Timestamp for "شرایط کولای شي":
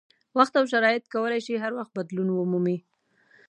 0.73-1.53